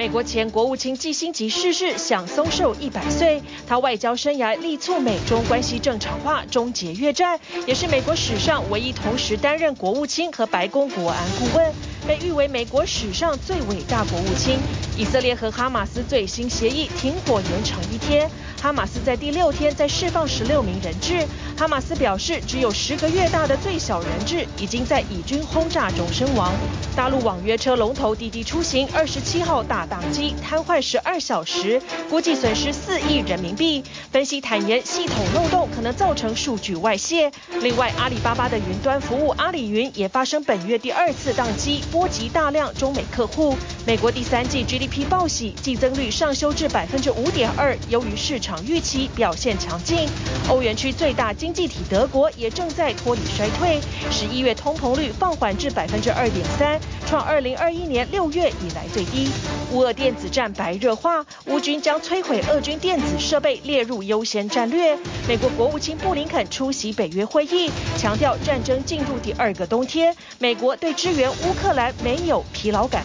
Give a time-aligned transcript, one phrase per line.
[0.00, 3.42] 美国前国务卿季辛吉逝世，享松寿一百岁。
[3.68, 11.70] 他外交生涯力促美中关系正常化，终结越战，也是美国史上唯一同时担任国务卿和白宫国安顾问，
[12.08, 14.58] 被誉为美国史上最伟大国务卿。
[14.96, 18.30] 以色列和哈马斯最新协议停火延长一天。
[18.60, 21.26] 哈马斯在第六天再释放十六名人质。
[21.56, 26.52] 哈马斯表示，只有十个月大的最小人质已经在以军轰炸中身亡。
[26.94, 31.80] 大陆网约车龙头滴滴出行二十七号大宕机，瘫痪十二小时，
[32.10, 33.82] 估计损失四亿人民币。
[34.12, 37.32] 分析坦言，系统漏洞可能造成数据外泄。
[37.62, 43.56] 另外，阿里巴巴的云端服务阿里云也发生本月第二次宕机，波及大量中美客户。
[43.86, 48.40] 美国第三季 GDP 报喜，季增率上修至百分之五点二，优于市。
[48.40, 50.08] 场预期表现强劲，
[50.48, 53.78] 欧元区最大经济体德国也正在脱离衰退，
[54.10, 59.28] 十一月通膨率放缓至百分之二点三，创二零二一年六月以来最低。
[59.72, 64.96] 乌俄电子战白热化，乌军将摧毁俄军电子设备列入优先战略。
[65.28, 73.04] 美国国务卿布林肯出席北约会议，强调战争进入第二个冬天，美国对支援乌克兰没有疲劳感。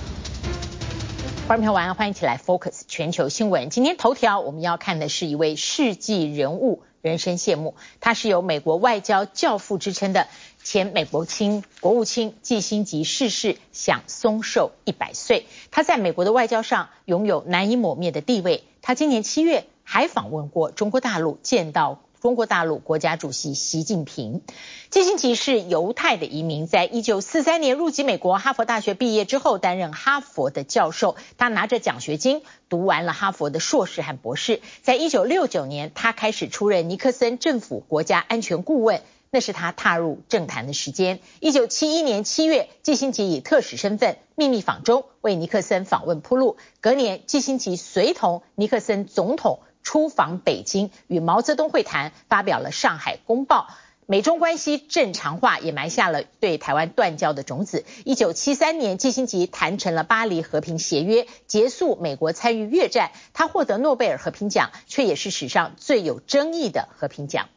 [1.48, 3.70] 观众朋友晚安，欢迎一起来 Focus 全球新闻。
[3.70, 7.76] 今天头条我们要看的是一位世纪人物，人生谢幕。
[8.02, 10.28] 他是有美国外交教父之称的
[10.64, 15.46] 前美国卿国务卿季辛吉逝世，享松寿一百岁。
[15.70, 18.64] 他在美国的外交上拥有难以抹灭的地位。
[18.82, 22.00] 他今年七月还访问过中国大陆，见到。
[22.26, 24.42] 中国大陆国家主席习近平，
[24.90, 31.18] 基辛吉是犹太的移民，在一九四三年入籍美国哈佛大学毕业之后，担任哈佛的教授。
[31.38, 34.60] 他拿着奖学金读完了哈佛的硕士和博士。
[34.82, 41.20] 在一九六九年，他开始出任尼克森政府国家安全顾问，那是他踏入政坛的时间。
[41.40, 46.58] 一九七一年七月，基辛吉以特使身份秘密访中，为尼克森访问铺路。
[46.82, 49.60] 隔年，基辛吉随同尼克森总统。
[49.86, 53.68] 出访北京，与毛泽东会谈，发表了《上海公报》，
[54.08, 57.86] 美中关系正常化也埋下了对台湾断交的种子。
[58.04, 63.12] 一九七三年，季辛吉谈成了巴黎和平协约，结束美国参与越战。
[63.34, 67.48] 他获得诺贝尔和平奖，却也是史上最有争议的和平奖。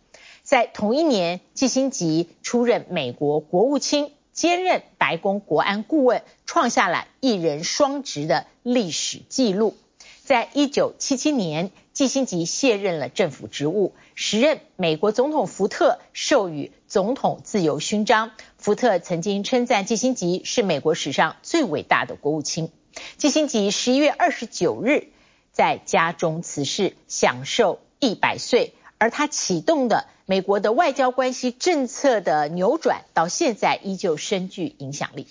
[0.42, 9.76] 在同一年，季辛吉出任美国国务卿，兼任白宫国安顾问，创下了一人双职的历史记录。
[10.24, 18.30] 在一九七七年，季辛吉卸任了政府职务，时任美国总统福特授予总统自由勋章。
[18.56, 22.70] 福特曾经称赞季辛吉是美国史上最伟大的国务卿。
[23.16, 25.08] 季辛吉十一月二十九日
[25.50, 28.74] 在家中辞世，享寿一百岁。
[28.98, 35.26] 而他启动的美国的外交关系政策的扭转，到现在依旧深具影响力。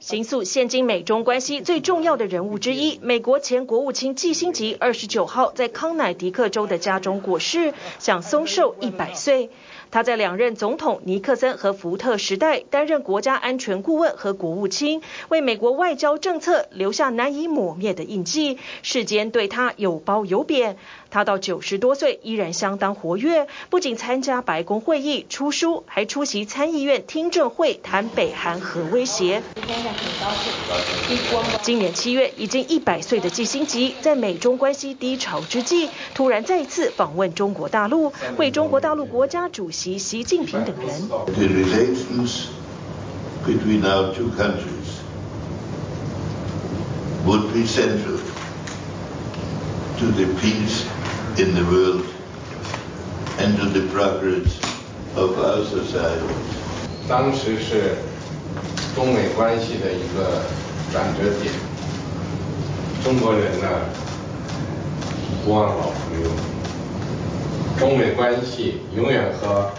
[0.00, 9.50] 形塑现今美中关系最重要的人物之一，美国前国务卿季辛吉二十九号在康乃狄克州的家中过世，享松寿一百岁。
[9.90, 20.78] 他在两任总统尼克森和福特时代担任国家安全顾问和国务卿，为美国外交政策留下难以抹灭的印记，世间对他有褒有贬。
[21.10, 29.42] 他到九十多岁依然相当活跃，不仅参加白宫会议、出书，还出席参议院听证会谈北韩核威胁。
[31.62, 40.88] 今年七月，已经一百岁的季辛吉，在美中关系低潮之际，突然再次访问中国大陆，为中国大陆国家主席习近平等人。
[51.38, 52.02] In the world
[53.38, 54.50] and the progress
[55.14, 56.26] of our society.
[57.08, 57.96] 当时是
[58.94, 60.42] 中美关系的一个
[60.92, 61.52] 转折点。
[63.02, 63.68] 中国人呢，
[65.44, 66.30] 不忘老朋友。
[67.78, 69.70] 中美关系永远和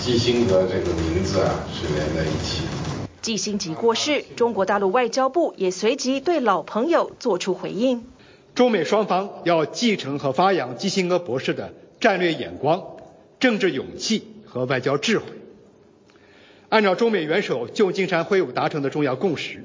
[0.00, 2.64] 基辛格这个名字啊是连在一起。
[3.20, 8.04] 基辛格过世，中国大陆外交部也随即对老朋友做出回应。
[8.54, 12.82] 中美双方要继承和发扬基辛格博士的战略眼光、
[13.38, 15.26] 政治勇气和外交智慧，
[16.68, 19.64] 按照中美元首旧金山会晤达成的重要共识，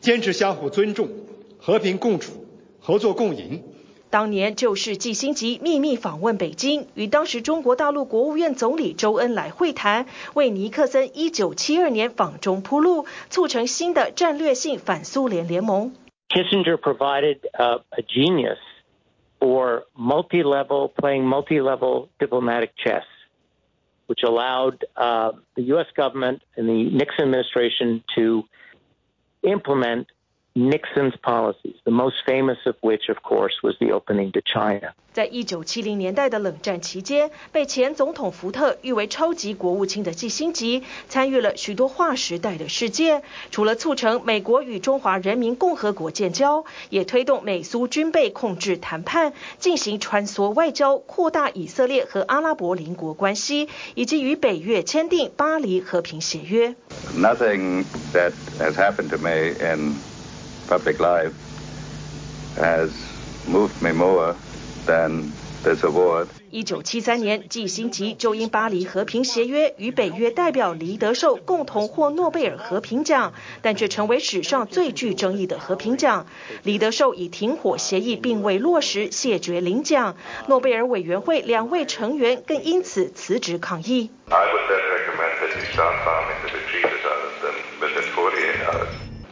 [0.00, 1.08] 坚持相互尊重、
[1.58, 2.46] 和平共处、
[2.80, 3.62] 合作共赢。
[4.10, 10.04] 当年就是季辛吉秘密访问北京，与当时中国大陆国务院总理周恩来会谈，
[10.34, 15.94] 为尼克森1972年访中铺路，促成新的战略性反苏联联盟。
[16.28, 18.58] Kissinger provided a genius
[19.38, 23.04] for multi-level playing multi-level diplomatic chess,
[24.12, 25.86] which allowed uh, the U.S.
[25.96, 28.42] government and the Nixon administration to
[29.42, 30.06] implement
[30.54, 34.92] Nixon's policies, the most famous of which, of course, was the opening to China.
[35.12, 43.22] 在一九七零年代的冷战期间，被前总统福特誉为超级国务卿的季辛吉，参与了许多划时代的事件。
[43.50, 56.74] 除了促成美国与中华人民共和国建交，也推动美苏军备控制谈判，进行穿梭外交，扩大以色列和阿拉伯邻国关系，以及与北约签订巴黎和平协约。
[57.14, 57.84] Nothing
[58.14, 59.94] that has happened to me in
[60.68, 61.32] public life
[62.56, 62.90] has
[63.46, 64.34] moved me more
[64.86, 65.30] than
[65.62, 66.26] this award.
[66.50, 73.32] 一九七三年，季辛吉就因巴黎和平协约与北约代表黎德寿共同获诺贝尔和平奖，
[73.62, 76.26] 但却成为史上最具争议的和平奖。
[76.62, 80.16] 黎德寿以停火协议并未落实谢绝领奖，
[80.46, 84.10] 诺贝尔委员会两位成员更因此辞职抗议。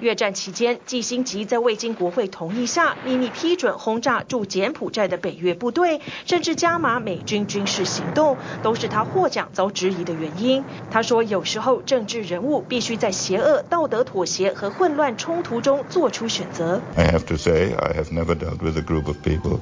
[0.01, 10.65] 越战期间，季辛吉在未经国会同意下秘密批准轰炸驻柬埔寨的北约部队，甚至加码美军军事行动，都是他获奖遭质疑的原因。
[10.91, 19.61] 他说：“有时候政治人物必须在邪恶、道德妥协和混乱冲突中做出选择。” I have to say, I have never dealt with a group of people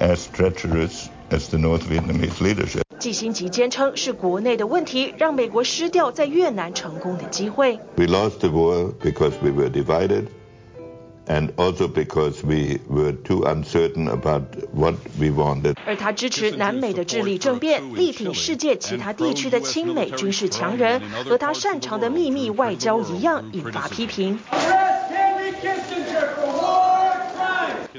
[0.00, 2.89] as treacherous as the North Vietnamese leadership.
[3.00, 7.80] 季辛吉坚称是国内的问题，让美国失掉在越南成功的机会。
[7.96, 10.26] We lost the war because we were divided,
[11.26, 14.42] and also because we were too uncertain about
[14.74, 15.76] what we wanted.
[15.86, 24.38] 而他支持南美的智利政变，力挺世界其他地区的亲美军事强人，和他擅长的秘密外交一样，引发批评。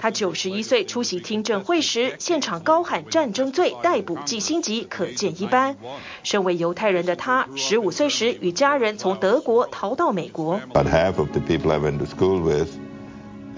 [0.02, 5.78] 他九十一岁出席听证会时，现场高喊战争罪，逮捕季辛吉，可见一斑。
[6.24, 10.60] 身为犹太人的他，十五岁时与家人从德国逃到美国。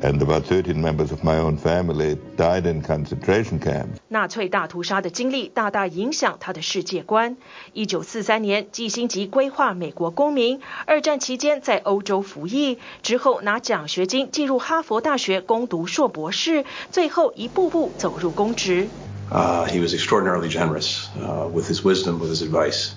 [0.02, 3.98] and about 13 members of my own family died in concentration camps.
[4.08, 7.36] 纳粹大屠杀的经历大大影响他的世界观。
[7.72, 18.86] 一九四三年，季辛吉规划美国公民，二战期间在欧洲服役，之后拿奖学金进入哈佛大学攻读硕博士，最后一步步走入公职。
[19.30, 22.92] Uh, he was extraordinarily generous uh, with his wisdom, with his advice.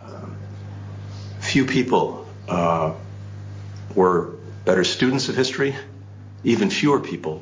[0.00, 0.28] Uh,
[1.40, 2.92] few people uh,
[3.94, 4.30] were
[4.64, 5.74] better students of history.
[6.43, 7.41] Even fewer people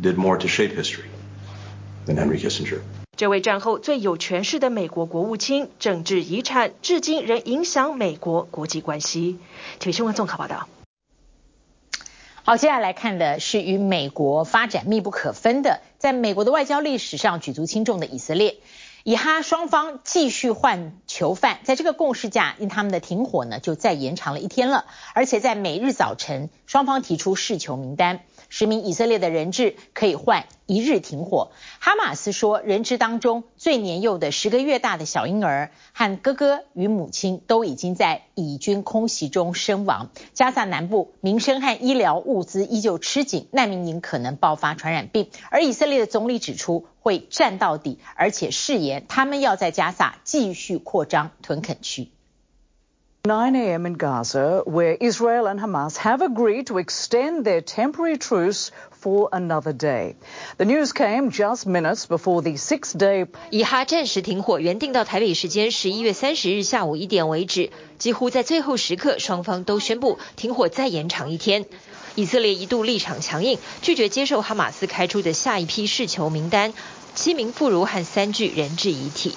[0.00, 1.08] did more to shape history
[2.06, 2.80] than Henry Kissinger.
[3.16, 9.38] 这位战后最有权势的美国国务卿，政治遗产至今仍影响美国国际关系。
[9.78, 10.68] 体育新闻综合报道。
[12.42, 18.56] 好，接下来看的是与美国发展密不可分的，在美国的外交历史上举足轻重的以色列。
[19.04, 28.20] 以哈双方继续换囚犯，在这个共识下，因他们的停火呢就再延长了一天了，而且在每日早晨，双方提出释囚名单。
[28.54, 31.52] 十名以色列的人质可以换一日停火。
[31.80, 40.10] 哈马斯说，人质当中最年幼的十个月大的小婴儿和哥哥与母亲都已经在以军空袭中身亡。
[40.34, 45.30] 加萨南部民生和医疗物资依旧吃紧，难民营可能爆发传染病。
[45.48, 52.10] 而以色列的总理指出会战到底，而且誓言他们要在加萨继续扩张屯垦区。
[53.24, 53.86] 9 a.m.
[53.86, 59.72] in Gaza, where Israel and Hamas have agreed to extend their temporary truce for another
[59.72, 60.16] day.
[60.56, 63.28] The news came just minutes before the six-day.
[63.50, 67.70] 以哈暂时停火，原定到台北时间十一月三十日下午一点为止。
[67.96, 71.66] 几乎在最后时刻，双方都宣布停火再延长一天。
[72.16, 76.72] 以色列一度立场强硬，拒绝接受哈马斯开出的下一批释囚名单，
[77.14, 79.36] 七名妇孺和三具人质遗体。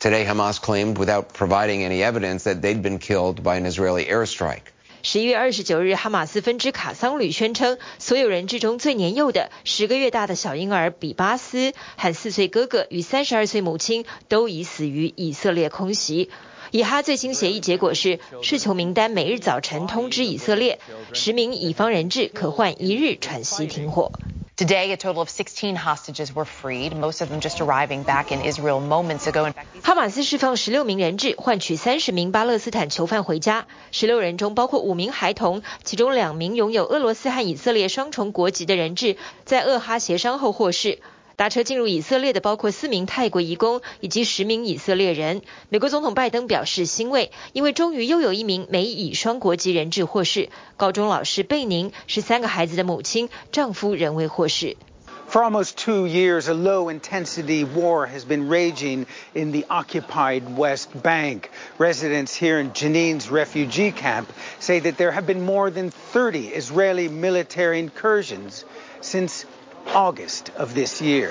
[0.00, 4.62] Today, Hamas claimed without providing any evidence that they'd been killed by an Israeli airstrike.
[5.02, 16.30] 十一月二十九日，哈马斯分支卡桑旅宣称，所有人质中最年幼的十个月大的小婴儿比巴斯和四岁哥哥与三十二岁母亲都已死于以色列空袭。
[16.70, 20.78] 以哈最新协议结果是，释囚名单每日早晨通知以色列，
[21.12, 24.12] 十名乙方人质可换一日喘息停火。
[24.56, 28.78] Today, a total of 16 hostages were freed, most of them just arriving back in Israel
[28.78, 29.52] moments ago.
[29.82, 33.66] 哈马斯释放十六名人质，换取三十名巴勒斯坦囚犯回家。
[33.90, 40.98] 十六人中包括五名孩童，其中两名拥有俄罗斯和以色列双重国籍的人质，在俄哈协商后获释。
[41.39, 45.41] 搭车进入以色列的包括四名泰国移工以及十名以色列人。
[45.67, 50.49] 美国总统拜登表示欣慰，因为终于又有一名美以双国籍人质获释。
[50.77, 54.77] 高中老师贝宁是三个孩子的母亲，丈夫仍未获释。
[55.27, 60.89] For almost two years, a low intensity war has been raging in the occupied West
[61.01, 61.49] Bank.
[61.79, 64.27] Residents here in Jenin's refugee camp
[64.59, 68.63] say that there have been more than 30 Israeli military incursions
[69.01, 69.45] since
[69.94, 71.30] August of this year.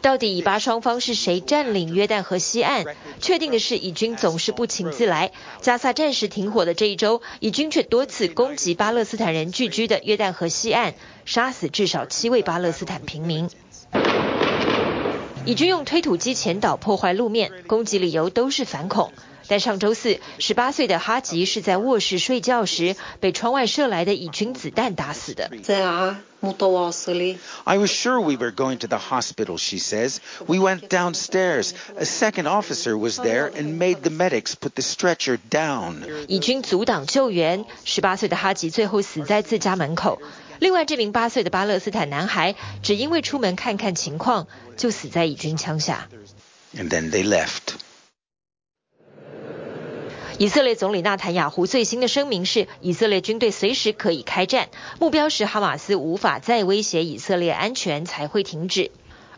[0.00, 2.84] 到底以巴双方是谁占领约旦河西岸？
[3.20, 5.30] 确定的是，以军总是不请自来。
[5.60, 10.94] 加萨战时停火的这一周，以军却多次攻击巴勒斯坦人聚居的约旦河西岸，
[11.24, 13.48] 杀死至少七位巴勒斯坦平民。
[15.44, 19.12] 以军用推土机前导破坏路面，攻击理由都是反恐。
[19.48, 25.50] 但上周四，十八岁的哈吉是在卧室睡觉时，被窗外射来的以军子弹打死的。
[27.64, 30.18] I was sure we were going to the hospital, she says.
[30.46, 31.72] We went downstairs.
[31.96, 36.04] A second officer was there and made the medics put the stretcher down.
[36.28, 40.20] 以军阻挡救援，十八岁的哈吉最后死在自家门口。
[40.62, 42.54] 另外，这名八岁的巴勒斯坦男孩
[42.84, 46.08] 只因为出门看看情况，就死在以军枪下。
[46.76, 47.74] And then they left.
[50.38, 54.68] 以色列总理纳坦雅胡最新的声明是，以色列军队随时可以开战，
[55.00, 58.92] 目标是哈马斯无法再威胁以色列安全才会停止。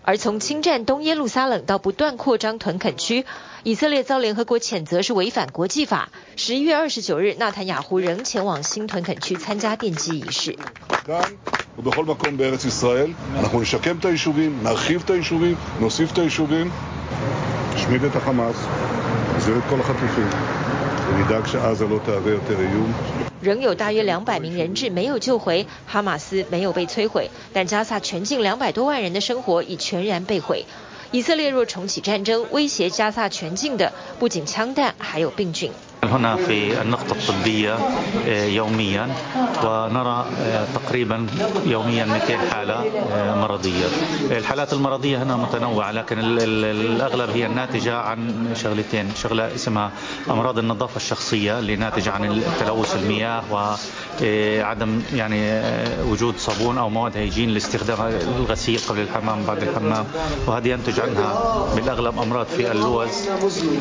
[0.06, 3.24] 而从侵占东耶路撒冷到不断扩张屯垦区，
[3.62, 6.10] 以色列遭联合国谴责是违反国际法。
[6.36, 10.58] 十一月二十九日，纳坦雅胡仍前往新屯垦区参加奠基仪式。
[23.40, 30.64] 仍有大约两百名人质没有救回，哈马斯没有被摧毁，但加萨全境两百多万人的生活已全然被毁。
[31.10, 35.70] 以色列若重启战争，威胁加萨全境的不仅枪弹，还有病菌。
[36.08, 37.78] هنا في النقطة الطبية
[38.46, 39.14] يوميا
[39.64, 40.26] ونرى
[40.74, 41.26] تقريبا
[41.66, 42.84] يوميا 200 حالة
[43.40, 43.86] مرضية.
[44.30, 49.10] الحالات المرضية هنا متنوعة لكن الأغلب هي الناتجة عن شغلتين.
[49.22, 49.90] شغلة اسمها
[50.30, 55.62] أمراض النظافة الشخصية اللي ناتجة عن تلوث المياه وعدم يعني
[56.08, 57.98] وجود صابون أو مواد هيجين لاستخدام
[58.38, 60.06] الغسيل قبل الحمام بعد الحمام.
[60.46, 63.28] وهذه ينتج عنها بالأغلب أمراض في اللوز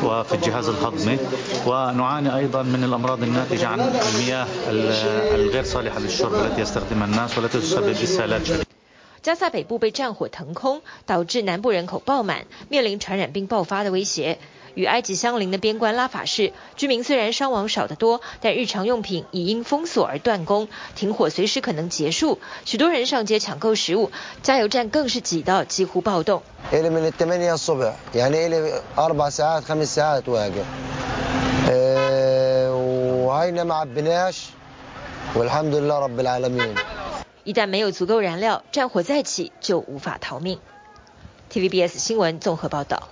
[0.02, 1.18] وفي الجهاز الهضمي.
[1.66, 4.47] ونعاني نعاني أيضا من الأمراض الناتجة عن المياه
[5.35, 8.65] الغير صالحة للشرب التي يستخدمها الناس والتي تسبب إسهالات شديدة
[9.21, 14.37] 加萨北部被战火腾空，导致南部人口爆满，面临传染病爆发的威胁。
[14.74, 22.40] 与埃及相邻的边关拉法市，居民虽然伤亡少得多，但日常用品已因封锁而断供，停火随时可能结束。
[22.64, 24.10] 许多人上街抢购食物，
[24.42, 26.42] 加油站更是挤到几乎暴动。
[37.44, 40.58] 一旦没有足够燃料，战火再起就无法逃命。
[41.52, 43.08] TVBS 新闻综合报道。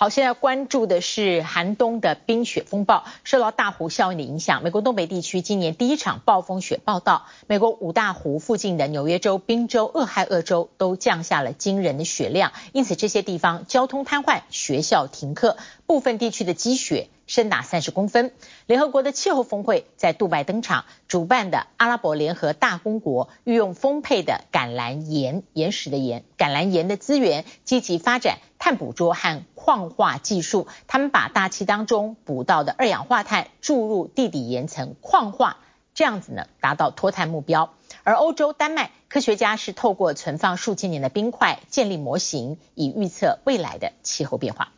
[0.00, 7.26] 好，现在关注的是寒冬的冰雪风暴，受到大湖效应的影响，美国东北地区今年第一场暴风雪报道。
[7.48, 18.30] 美国五大湖附近的纽约州、宾州、俄亥俄州都降下了惊人的雪量，因此这些地方交通瘫痪，学校停课，部分地区的积雪深达三十公分。
[18.66, 35.56] 联合国的气候峰会在杜拜登场，主办的阿拉伯联合大公国运用丰沛的橄榄盐（岩石的盐）橄榄盐的资源，积极发展碳捕捉和矿化技术，他们把大气当中捕到的二氧化碳注入地底岩层矿化，
[35.94, 37.72] 这样子呢达到脱碳目标。
[38.04, 44.74] 而欧洲丹麦科学家是透过存放数千年的冰块建立模型，以预测未来的气候变化。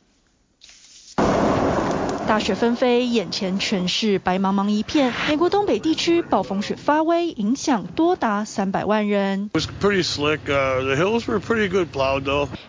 [2.31, 5.13] 大雪纷飞，眼前全是白茫茫一片。
[5.29, 9.51] 美国东北地区暴风雪发威，影响多达三百万人。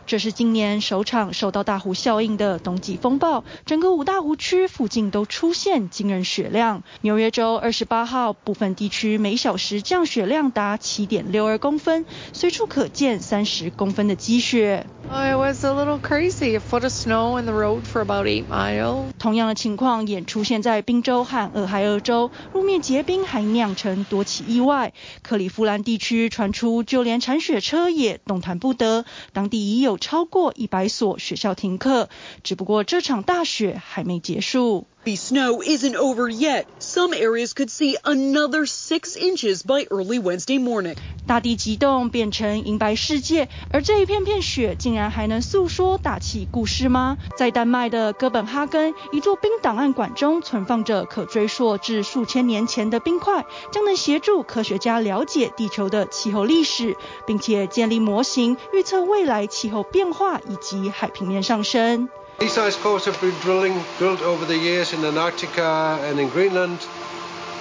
[0.08, 6.82] 这是今年首场受到大湖效应的冬季风暴，整个五大湖区附近都出现惊人雪量。
[7.02, 14.88] 纽约州二十八号部分地区每小时降雪量达七点六二公分，随处可见三十公分的积雪。
[15.12, 16.56] It was a little crazy.
[16.56, 19.04] A foot of snow in the road for about eight miles.
[19.20, 24.94] 同样情况也出现在宾州和俄亥俄州，路面结冰还酿成多起意外。
[25.22, 32.10] 克里夫兰地区传出，就连铲雪车也动弹不得，当地已有超过一百所学校停课。
[32.44, 34.88] 只不过这场大雪还没结束。
[35.04, 36.66] The snow isn't over yet.
[36.78, 40.96] Some areas could see another six inches by early Wednesday morning.
[41.26, 47.18] 大地急冻变成银白世界，而这一片片雪竟然还能诉说大气故事吗？
[47.36, 62.08] 在丹麦的哥本哈根，一座冰档案馆中存放着可追溯至数千年前的冰块，将能协助科学家了解地球的气候历史，并且建立模型，预测未来气候变化以及海平面上升。
[62.40, 66.80] These ice cores have been drilling, drilled over the years in Antarctica and in Greenland,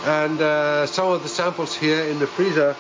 [0.07, 2.75] and uh, some of the samples here in the freezer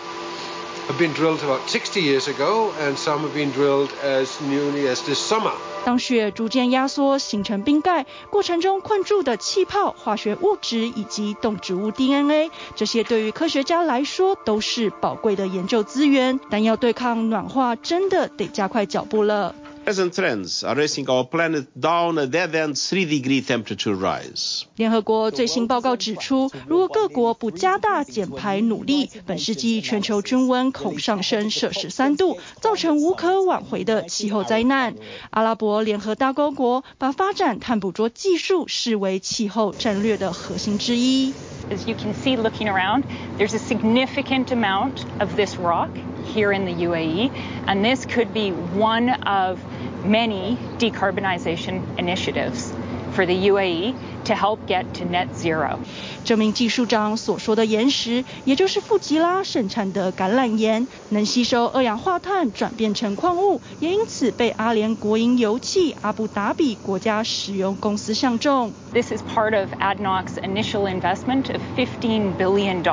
[0.89, 5.03] have been drilled about 60 years ago, and some have been drilled as newly as
[5.03, 5.53] this summer.
[5.85, 16.41] 当雪逐渐压缩形成冰盖，过程中困住的气泡、化学物质以及动植物 DNA，这些对于科学家来说都是宝贵的研究资源。
[16.51, 19.55] 但要对抗暖化，真的得加快脚步了。
[19.86, 24.64] Present trends are racing our planet down a dead-end three-degree temperature rise.
[24.78, 34.96] 联合国最新报告指出，如果各国不加大减排努力，本世纪全球均温恐上升摄氏三度，造成无可挽回的气候灾难。
[35.30, 41.32] 阿拉伯联合大公国把发展碳捕捉技术视为气候战略的核心之一。
[41.70, 43.04] As you can see looking around,
[43.38, 45.90] there's a significant amount of this rock
[46.32, 47.32] here in the UAE,
[47.66, 49.58] and this could be one of
[50.04, 52.72] many decarbonization initiatives
[53.14, 53.94] for the UAE
[54.26, 55.80] to help get to net zero.
[56.26, 68.74] 这名技术长所说的岩石，也就是富吉拉盛产的橄榄岩，能吸收二氧化碳转变成矿物，也因此被阿联国营油气阿布达比国家石油公司相中。
[68.92, 72.84] This is part of ADNOC's initial investment of $15 billion.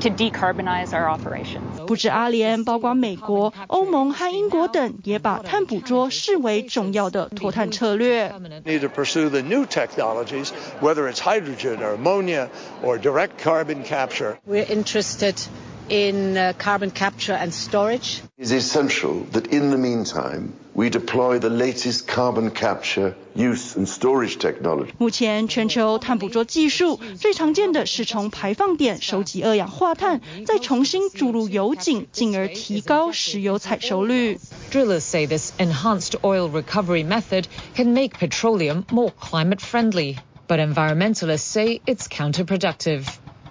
[0.00, 1.86] To decarbonize our operations.
[1.86, 8.32] 不止阿联，包括美国、欧盟和英国等，也把碳捕捉视为重要的脱碳策略。
[8.64, 12.48] Need to pursue the new technologies, whether it's hydrogen or ammonia
[12.82, 14.38] or direct carbon capture.
[14.46, 15.34] We're interested
[15.90, 18.22] in uh, carbon capture and storage.
[18.38, 23.86] It is essential that in the meantime we deploy the latest carbon capture, use and
[23.86, 24.92] storage technology.
[24.98, 34.38] 目前全球碳捕捉技术最常见的是从排放点收集二氧化碳，再重新注入油井，进而提高石油采收率。
[34.70, 37.44] Drillers say this enhanced oil recovery method
[37.74, 40.16] can make petroleum more climate friendly,
[40.46, 43.06] but environmentalists say it's counterproductive.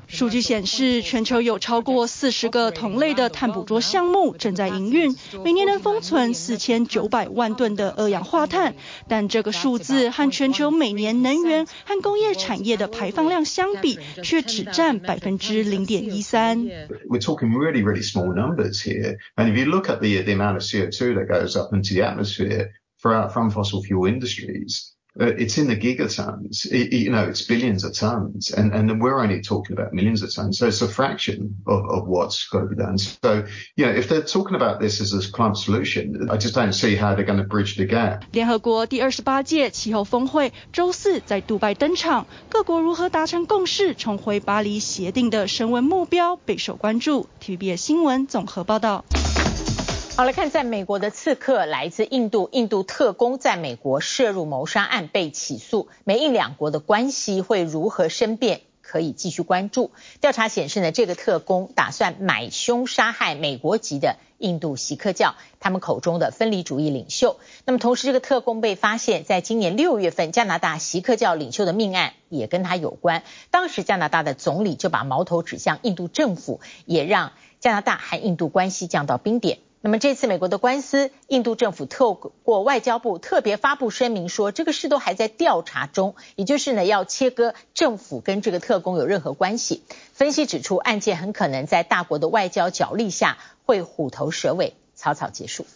[0.06, 8.74] 数据显示，全球有超过四十个同类的碳捕捉项目正在营运，每年能封存四千九百万吨的二氧化碳。
[9.08, 16.64] 但这个数字和全球每年能源和工业产业的排放量相比，却只占百分之零点一三。
[17.08, 19.16] We're talking really, really small numbers here.
[19.36, 22.02] And if you look at the, the amount of CO2 that goes up into the
[22.02, 26.65] atmosphere from fossil fuel industries, it's in the gigatons.
[26.71, 30.33] It, you know, it's billions of tons, and and we're only talking about millions of
[30.33, 30.59] tons.
[30.59, 32.97] So it's a fraction of, of what's got to be done.
[32.97, 33.43] So,
[33.75, 36.95] you know, if they're talking about this as a climate solution, I just don't see
[36.95, 38.23] how they're going to bridge the gap.
[38.31, 47.27] 联合国第二十八届气候峰会周四在杜拜登场，各国如何达成共识，重回巴黎协定的升温目标备受关注。
[47.43, 49.03] TVBS 新闻综合报道。
[50.16, 59.90] 好，来看，在美国的刺客来自印度，印度特工在美国涉入谋杀案被起诉，美印两国的关系会如何生变，可以继续关注。
[60.20, 67.40] 调查显示呢，这个特工打算买凶杀害美国籍的印度锡克教，他们口中的分离主义领袖。
[67.64, 73.24] 那么同时，这个特工被发现，在今年六月份，加拿大锡克教领袖的命案也跟他有关。
[73.50, 79.58] 当时加拿大的总理就把矛头指向印度政府，也让加拿大和印度关系降到冰点。
[79.86, 89.82] 那么这次美国的官司，印度政府透过外交部特别发布声明说，这个事都还在调查中，也就是呢要切割政府跟这个特工有任何关系。
[90.14, 95.66] 分析指出，案件很可能在大国的外交角力下会虎头蛇尾，草草结束。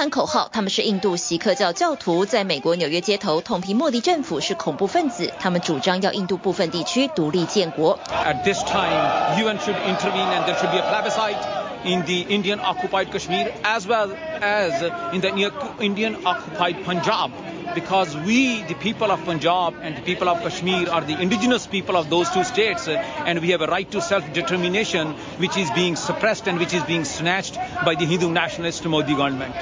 [0.00, 5.30] 高喊口号，他们是印度锡克教教徒，在美国纽约街头痛批莫迪政府是恐怖分子。
[5.38, 7.98] 他们主张要印度部分地区独立建国。
[8.08, 11.36] At this time, UN should intervene and there should be a plebiscite
[11.84, 14.08] in the Indian occupied Kashmir as well
[14.40, 15.28] as in the
[15.80, 17.30] Indian occupied Punjab.
[17.74, 21.96] Because we, the people of Punjab and the people of Kashmir, are the indigenous people
[21.96, 26.48] of those two states, and we have a right to self-determination, which is being suppressed
[26.48, 29.52] and which is being snatched by the Hindu nationalist Modi government.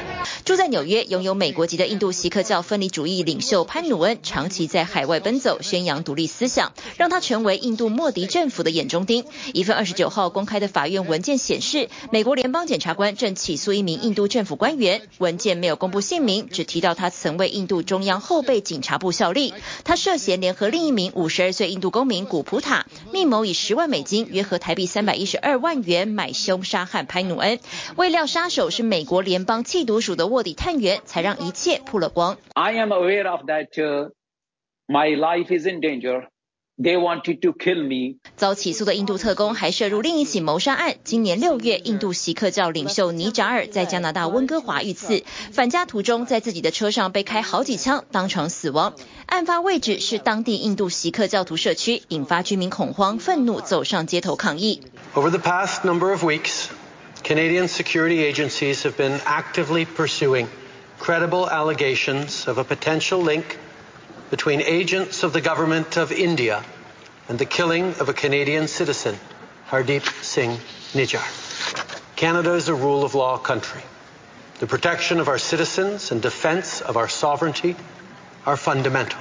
[0.45, 9.27] 住在纽约、拥有美国籍的印度锡克教分离主义领袖潘努恩，长期在海外奔走，宣扬独立思想，让他成为印度莫迪政府的眼中钉。
[9.53, 17.83] 一份二十九号公开的法院文件显示，美国联邦检察官正起诉一名印度政府官员，文件没有公布姓名，只提到他曾为印度。
[17.89, 19.53] 中央后备警察部效力。
[19.83, 27.59] 他涉嫌联合另一名五十二岁印度公民古普塔，密谋以十万美金（约合台币三百一十二万元）买凶杀害潘努恩。
[27.97, 32.39] 未料杀手是美国联邦缉毒署的卧底探员，才让一切曝了光。
[32.55, 34.13] I am aware of that.
[34.87, 36.29] My life is in danger.
[36.81, 38.19] They wanted to kill me.
[38.37, 40.95] 遭起诉的印度特工还涉入另一起谋杀案。
[41.03, 48.95] 今年六月，印度锡克教领袖尼扎尔在加拿大温哥华遇刺，返家途中在自己的车上被开好几枪，当场死亡。
[49.27, 54.81] 案发位置是当地印度锡克教徒社区，引发居民恐慌，愤怒走上街头抗议。
[55.15, 56.67] Over the past number of weeks,
[57.25, 60.47] Canadian security agencies have been actively pursuing
[61.01, 63.43] credible allegations of a potential link
[64.31, 66.65] between agents of the government of India
[67.29, 69.17] and the killing of a Canadian citizen,
[69.69, 70.59] Hardeep Singh
[70.93, 71.25] Nijjar.
[72.17, 73.83] Canada is a rule of law country.
[74.59, 77.77] The protection of our citizens and defense of our sovereignty
[78.45, 79.21] are fundamental.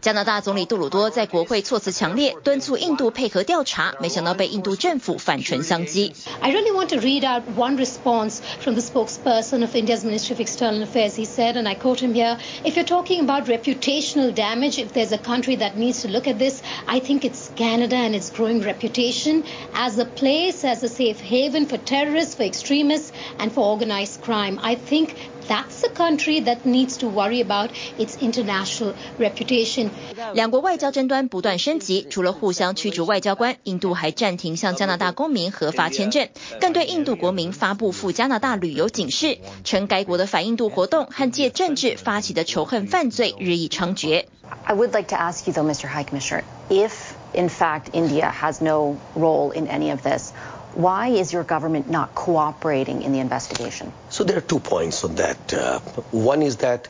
[0.00, 6.12] 加拿大总理杜鲁多在国会措辞强烈，敦促印度配合调查，没想到被印度政府反唇相讥。
[6.40, 10.82] I really want to read out one response from the spokesperson of India's Ministry of External
[10.82, 11.16] Affairs.
[11.16, 15.12] He said, and I quote him here, if you're talking about reputational damage, if there's
[15.12, 18.62] a country that needs to look at this, I think it's Canada and its growing
[18.62, 24.22] reputation as a place, as a safe haven for terrorists, for extremists, and for organized
[24.22, 24.58] crime.
[24.62, 25.14] I think
[25.50, 29.90] That's the country that needs to worry about its international reputation.
[30.34, 36.28] 两国外交争端不断升级，除了互相驱逐外交官，印度还暂停向加拿大公民核发签证，
[36.60, 44.24] 更对印度国民发布赴加拿大旅游警示，称该国的反印度活动和借政治发起的仇恨犯罪日益猖獗。
[44.64, 45.88] I would like to ask you though, Mr.
[45.88, 46.90] High Commissioner, if
[47.32, 50.32] in fact India has no role in any of this.
[50.73, 53.91] Why is your government not cooperating in the investigation?
[54.09, 55.53] So there are two points on that.
[55.53, 55.79] Uh,
[56.11, 56.87] one is that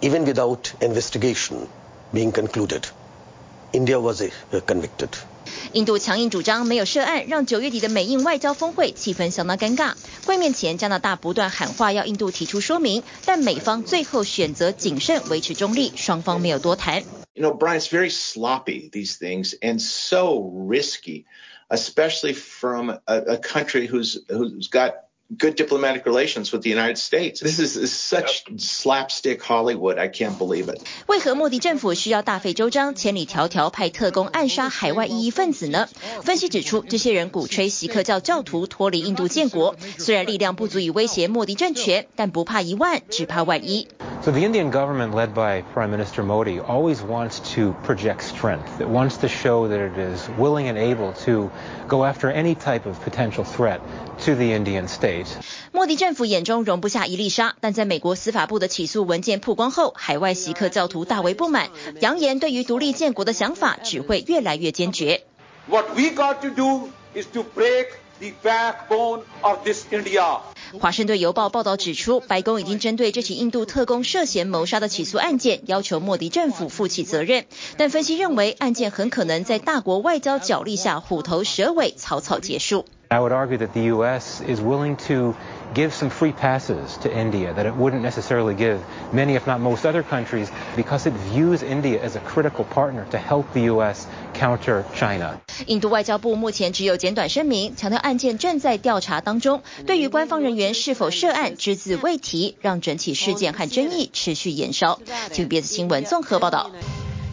[0.00, 1.68] even without investigation
[2.12, 2.88] being concluded,
[3.72, 5.16] India was a convicted.
[5.72, 9.94] 印度强硬主张没有涉案，让九月底的美印外交峰会气氛相当尴尬。
[10.26, 17.02] 会面前，加拿大不断喊话要印度提出说明，但美方最后选择谨慎维持中立，双方没有多谈。
[17.34, 21.24] You know, Brian, it's very sloppy these things and so risky.
[21.72, 24.92] especially from a, a country who's who's got
[25.37, 27.41] good diplomatic relations with the United States.
[27.41, 29.97] This is, is such slapstick Hollywood.
[29.97, 30.79] I can't believe it.
[31.07, 35.89] 为何莫迪政府需要大费周章、千里迢迢派特工暗杀海外异议分子呢？
[36.23, 43.89] 分析指出，这些人鼓吹锡克教教徒脱离印度建国，虽然力量不足以威胁莫迪政权，但不怕一万，只怕万一。
[44.23, 48.79] So the Indian government, led by Prime Minister Modi, always wants to project strength.
[48.79, 51.51] It wants to show that it is willing and able to
[51.87, 53.81] go after any type of potential threat
[54.25, 55.20] to the Indian state.
[55.72, 65.22] 莫迪政府眼中容不下一粒沙，但在美国司法部的起诉文件曝光后，海外锡克教徒大为不满，扬言对于独立建国的想法只会越来越坚决。
[65.68, 67.86] What we got to do is to break
[68.18, 70.40] the backbone of this India.
[70.80, 77.44] 华盛顿邮报报道指出，白宫已经针对这起印度特工涉嫌谋杀的起诉案件，要求莫迪政府负起责任。
[77.76, 82.86] 但分析认为，案件很可能在大国外交角力下虎头蛇尾，草草结束。
[83.11, 84.41] I would argue that the U.S.
[84.41, 85.33] is willing to
[85.73, 88.81] give some free passes to India that it wouldn't necessarily give
[89.13, 93.17] many, if not most, other countries because it views India as a critical partner to
[93.17, 94.07] help the U.S.
[94.33, 95.39] counter China.
[95.67, 104.99] 印度外交部目前只有简短声明，强调案件正在调查当中，对于官方人员是否涉案只字未提，让整起事件和争议持续延烧。
[105.31, 106.71] TVBS 新闻综合报道。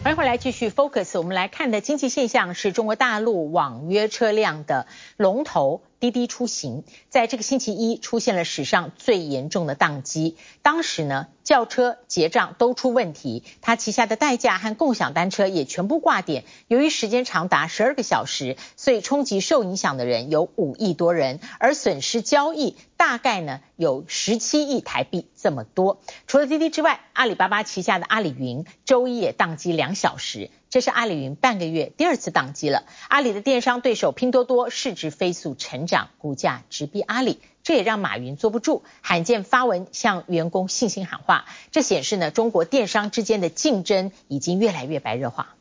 [0.02, 4.86] 欢迎回来继续 focus，我们来看的经济现象是中国大陆网约车辆的
[5.18, 5.82] 龙头。
[6.00, 16.44] 滴滴出行在这个星期一出现了史上最严重的宕机，当时呢，轿车结账都出问题，它旗下的代驾和共享单车也全部挂点。
[16.68, 26.00] 由于时间长达十二个小时，所以冲击受影响的人有五亿多人，而损失交易大概呢有十七亿台币这么多。
[26.26, 30.50] 除了滴滴之外，阿里巴巴旗下的阿里云周一也宕机两小时。
[30.70, 32.84] 这是阿里云半个月第二次宕机了。
[33.08, 41.44] 阿里的电商对手拼多多市值飞速成长，股价直逼阿里，这也让马云坐不住，罕见发文向员工信心喊话。
[41.72, 45.56] 这显示呢，中国电商之间的竞争已经越来越白热化。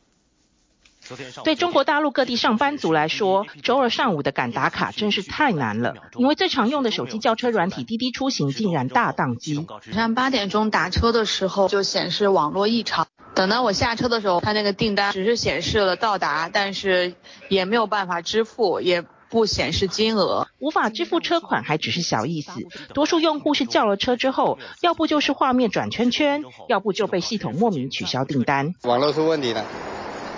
[1.44, 9.66] 对中国大陆各地上班族来说，周二上午的赶打卡真是太难了，因为最常用的手机叫车软体滴滴出行竟然大宕机。
[9.68, 13.08] 早上八点钟打车的时候就显示网络异常。
[13.36, 17.14] 等到我下车的时候，他那个订单只是显示了到达，但是
[17.48, 20.48] 也没有办法支付，也不显示金额。
[20.60, 22.52] 无法支付车款还只是小意思，
[22.94, 28.74] 多数用户是叫了车之后，要不就是画面转圈圈，要不就被系统莫名取消订单。
[28.84, 29.64] 网络出问题了，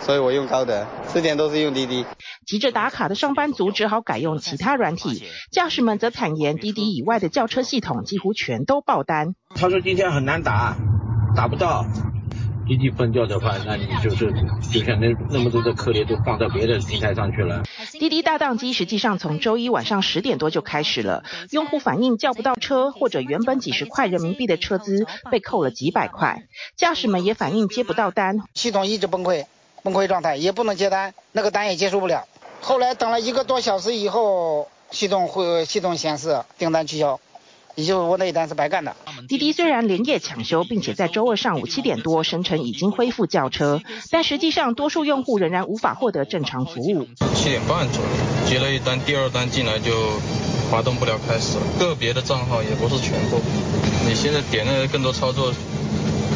[0.01, 2.05] 所以我用高德，之前都是用滴滴。
[2.45, 9.33] 急着打卡的上班族只好改用其他软体，驾驶们则坦言，滴滴以外的叫车系统几乎全都爆单。
[9.55, 10.75] 他说今天很难打，
[11.35, 11.83] 打不到。
[12.67, 14.31] 滴滴分掉的话，那你就是
[14.71, 17.63] 就像那那么多的客流都放到别的平台上去了。
[17.93, 26.43] 滴滴大宕机实际上从周一晚上十点多就开始了，用户反映叫不到车，或者原本几十块人民币的车资被扣了几百块，
[26.77, 29.45] 驾驶们也反映接不到单，系统一直崩溃，
[29.83, 32.25] 崩溃状态也不能接单，那个单也接受不了。
[32.61, 37.19] 后来等了一个多小时以后，系统会系统显示订单取消。
[37.75, 38.95] 也就是我那一单是白干的。
[39.27, 47.07] 滴滴虽然连夜抢修，并且在周二上午七点多声称已经恢复叫车，但实际上多数用户仍然无法获得正常服务。
[47.35, 48.09] 七点半左右
[48.47, 49.91] 接了一单，第二单进来就
[50.69, 51.63] 滑动不了开始了。
[51.79, 53.39] 个别的账号也不是全部。
[54.07, 55.53] 你现在点那个更多操作。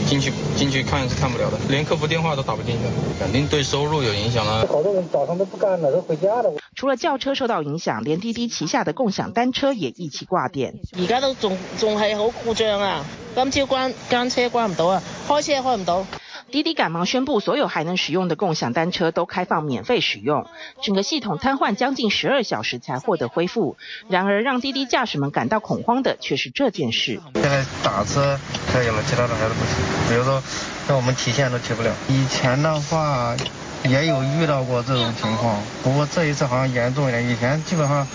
[0.05, 2.81] 进去进去看是看不了的，连客服电话都打不进去，
[3.19, 4.63] 肯定对收入有影响啊。
[4.69, 6.53] 好多人早上都不干了，都回家了。
[6.75, 10.75] 除了轿车受到影响，连滴滴旗下的共享单车也一起挂电。
[10.97, 13.05] 而家都仲仲系好故障啊！
[13.33, 16.05] 今朝关间车关唔到啊，开车开唔到。
[16.51, 20.45] 滴滴赶忙宣布，所有还能使用的共享单车都开放免费使用。
[20.83, 23.77] 整个系统瘫痪将近十二小时才获得恢复。
[24.09, 27.19] 然而，让滴滴驾驶们感到恐慌的却是这件事。
[27.33, 28.39] 现在打车
[28.71, 29.94] 可以了，其他的还是不行。
[30.07, 30.41] 比如说，
[30.87, 31.91] 像我们提现都提不了。
[32.07, 33.35] 以前的话
[33.83, 37.27] 也有遇到过这种情况，不过这一次好像严重一点。
[37.27, 38.07] 以前基本上。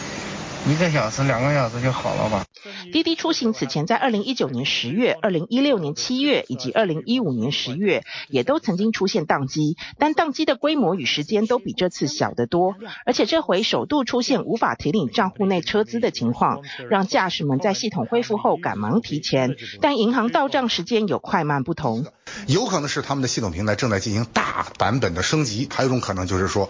[0.67, 2.45] 一个小时、两个小时就好了吧？
[2.93, 12.77] 滴滴出行此前在二零一九年十月、二零一六年七月以及二零一五年十月，也都曾经出现宕机，但宕机的规模与时间都比这次小得多。
[13.07, 22.05] 而且这回首度出现无法提领账户内车资的情况，让驾驶们在系统恢复后赶忙提钱，但银行到账时间有快慢不同。
[22.47, 26.69] 有可能是他们的系统平台正在进行大版本的升级，还有一种可能就是说。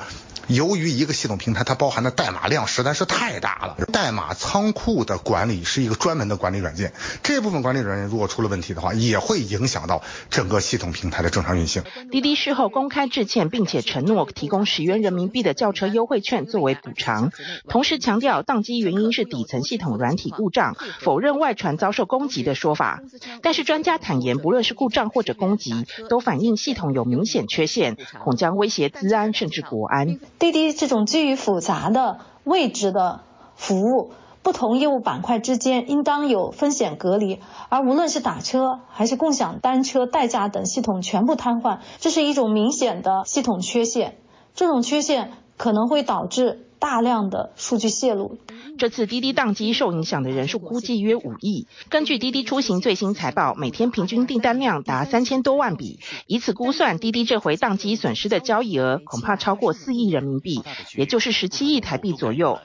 [0.51, 11.85] 由于一个系统平台，它包含的代码量实在是太大了，代码仓库的管理是一个专门的管理软件，这部分管理软件如果出了问题的话，也会影响到整个系统平台的正常运行。
[12.11, 17.31] 滴滴事后公开致歉，并且承诺提供十元人民币的轿车优惠券作为补偿，
[17.69, 23.01] 同时强调宕机原因是底层系统软体故障，否认外传遭受攻击的说法。
[23.43, 30.19] 但是专家坦言，不论是故障或者攻击，都反映系统有明显缺陷，恐将威胁资安甚至国安。
[30.41, 33.21] 滴滴这种基于复杂的位置的
[33.57, 44.17] 服务，不同业务板块之间应当有风险隔离，而无论是打车还是共享单车代驾等系统全部瘫痪，这是一种明显的系统缺陷，
[44.55, 48.39] 这种缺陷可能会导致大量的数据泄露。
[48.79, 51.69] 这次滴滴宕机受影响的人数估计约五亿。
[51.91, 60.63] 根据滴滴出行最新财报，每天平均订单量达三千多万笔，以此估算，滴滴这回宕机损失的交易额恐怕超过四亿人民币，
[60.97, 62.59] 也就是十七亿台币左右。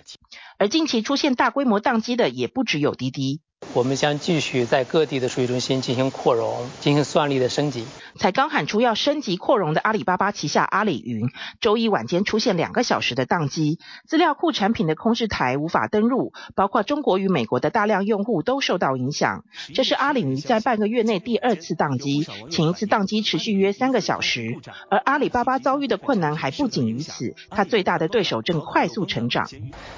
[0.57, 3.41] 而近期出现大规模宕机的也不只有滴滴。
[3.73, 7.85] 我们将继续在各地的数据中心进行扩容，进行算力的升级。
[8.17, 19.43] 才刚喊出要升级扩容的阿里巴巴旗下阿里云，周一晚间出现两个小时的宕机，资料库产品的控制台无法登录，包括中国与美国的大量用户都受到影响。
[19.73, 24.57] 这是阿里云在半个月内第二次宕机，前一次宕机持续约三个小时。
[24.89, 29.49] 而阿里巴巴遭遇的困难还不仅于此，它最大的对手正快速成长。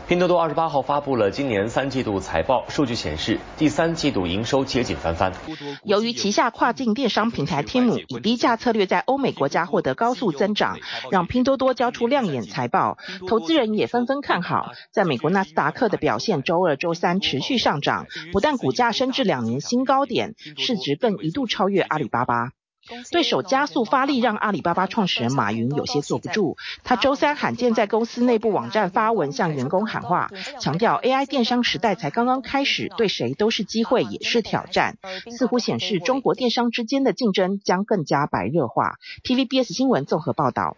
[0.08, 5.34] 拼多多二十八号发布了今年三季度财报，数据显示第三季度营收接近翻番。
[5.84, 7.98] 由于旗下跨境电商平台天母。
[8.08, 10.78] 以低价策略在欧美国家获得高速增长，
[11.12, 14.72] 让拼多多交出亮眼财报，投资人也纷纷看好。
[14.92, 22.52] 在美国纳斯达克的表现，周二、周三持续上涨，不但股价升至两年新高点，市值更一度超越阿里巴巴。
[23.12, 26.58] 对手加速发力，让阿里巴巴创始人马云有些坐不住。
[26.84, 34.98] 他周三罕见在公司内部网站发文向员工喊话，强调 AI 电商时代才刚刚开始，对谁都是机会也是挑战。
[35.38, 38.96] 似乎显示中国电商之间的竞争将更加白热化。
[39.24, 40.78] TVBS 新闻综合报道。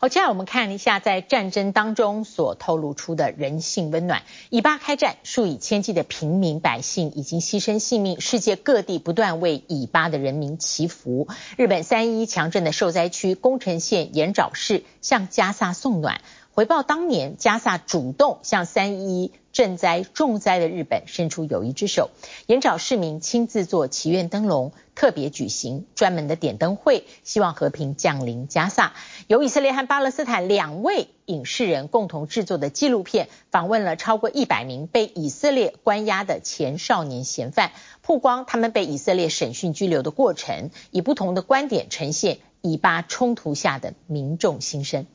[0.00, 4.22] 好，接下来我们看一下在战争当中所透露出的人性温暖。
[4.48, 11.26] 以巴开战，数以千计的平民百姓已经牺牲性命，世界各地不断为以巴的人民祈福。
[11.56, 16.20] 日本三一强震的受灾区宫城县岩沼市向加萨送暖。
[16.58, 22.10] 回报当年加萨主动向三一一賑灾重灾的日本伸出友谊之手，
[22.48, 28.94] 严找市民亲自做祈愿灯笼，特别举行专门的点灯会，希望和平降临加萨。
[29.28, 37.70] 由以色列和巴勒斯坦两位影视人共同制作的纪录片，访问了超过一百名被以色列关押的前少年嫌犯，
[38.02, 45.06] 曝光他们被以色列审讯拘留的过程，以不同的观点呈现以巴冲突下的民众心声。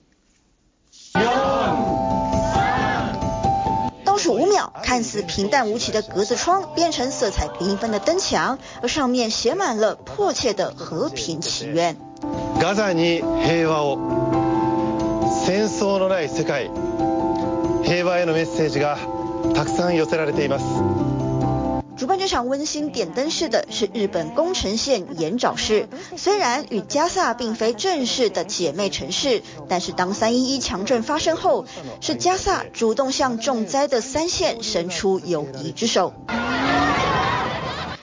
[4.05, 11.97] 倒数五秒，看似平淡无奇的格子窗变成色彩缤纷的灯墙，而上面写满了迫切的和平祈愿。
[12.61, 13.99] ガザに平和を、
[15.47, 16.71] 戦争のない世界、
[17.85, 18.99] 平和へのメッセージが
[19.55, 20.65] たくさん寄せられています。
[21.96, 31.66] 主办这场温馨点灯式的是日本宫城县岩沼市，虽然与加萨并非正式的姐妹城市，但是当三一一强震发生后，
[32.02, 36.14] 是加萨主动向重灾的三县伸出友谊之手。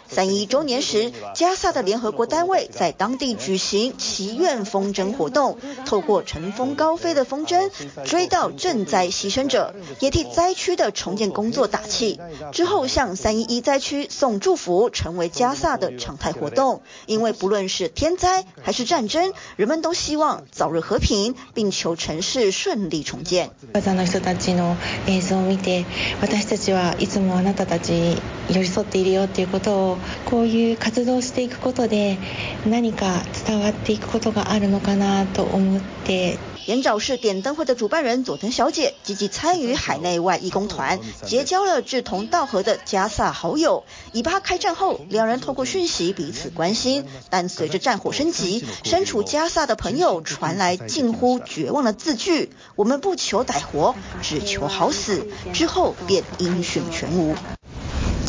[0.10, 7.70] 三一周年时，加萨的联合国单位在当地举行祈愿风筝活动，透过乘风高飞的风筝
[8.06, 12.20] 追悼賑灾牺牲者，也替灾区的重建工作打气。
[12.52, 16.82] 之后向三一一灾区送祝福，成为加萨的常态活动。
[17.08, 23.52] 因为不论是天灾还是战争，人们都希望早日和平，并求城市顺利重建。
[23.74, 25.86] ガザの人たちの映像を见て、
[26.22, 29.98] 私たちはいつもあなたたちに寄り添っているよということを。
[30.26, 32.18] こういう活动していくことで
[32.66, 36.38] 何か伝わっていくことがあるのかなと思って。
[36.68, 43.84] 盐沼市点灯会的主办人佐藤小姐积极参与海内外义工团，结交了志同道合的加萨好友。
[44.14, 53.94] 以巴开战后，两人透过讯息彼此关心，但随着战火升级，身处加萨的朋友传来近乎绝望的字句：“我们不求歹活，
[54.24, 57.36] 只求好死。”之后便音讯全无。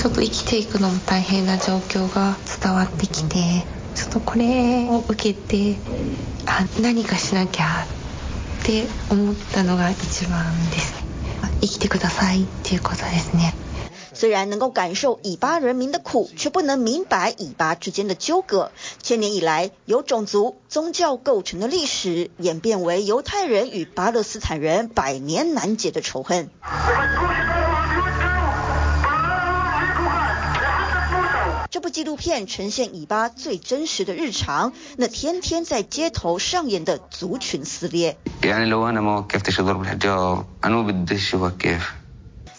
[0.02, 3.38] ちょっと生きていくのも大変な状况が伝わってきて、
[3.94, 5.78] ちょっとこれを受けて、
[6.48, 7.86] あ、何かしなきゃ
[8.62, 10.96] って思ったのが一番です。
[11.62, 13.54] 生きてくださいっていうことですね。
[14.16, 18.72] 虽然能够感受以巴人民的苦，却不能明白以巴之间的纠葛。
[19.04, 26.50] 千年以来，由种族、宗教构成的历史，演变为犹太人与巴勒斯坦人百年难解的仇恨。
[31.82, 38.18] 部纪录片呈现以巴最真实的日常，那天天在街头上演的族群撕裂。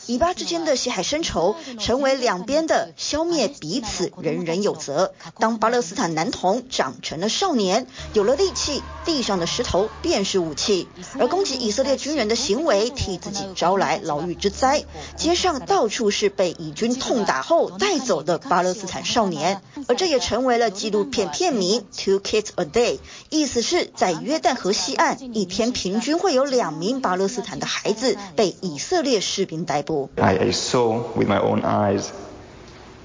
[0.07, 5.15] 以巴之间的血海深仇，成为两边的消灭彼此，人人有责。
[5.39, 10.89] 当巴勒斯坦男童长成了少年，有了力气，地上的石头便是武器。
[11.19, 14.85] 而攻击以色列军人的行为，替自己招来牢狱之灾。
[15.17, 22.99] 街上到处是被以军痛打后带走的巴勒斯坦少年，而这也成为了纪录片片名 Two Kids a Day，
[23.31, 30.02] 意思是在约旦河西岸，一天平均会有两名巴勒斯坦的孩子被以色列士兵逮捕。
[30.19, 32.13] I, I saw with my own eyes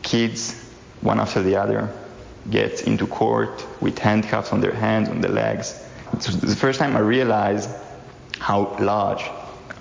[0.03, 0.53] kids,
[1.01, 1.89] one after the other,
[2.49, 5.83] get into court with handcuffs on their hands, on their legs.
[6.13, 7.69] It's the first time I realized
[8.39, 9.23] how large